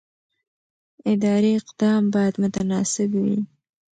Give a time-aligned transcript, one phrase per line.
[1.11, 3.39] اداري اقدام باید متناسب وي.